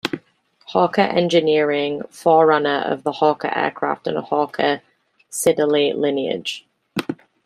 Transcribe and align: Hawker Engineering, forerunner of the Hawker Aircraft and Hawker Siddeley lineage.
Hawker 0.69 1.03
Engineering, 1.03 2.01
forerunner 2.09 2.81
of 2.87 3.03
the 3.03 3.11
Hawker 3.11 3.55
Aircraft 3.55 4.07
and 4.07 4.17
Hawker 4.17 4.81
Siddeley 5.29 5.93
lineage. 5.93 6.65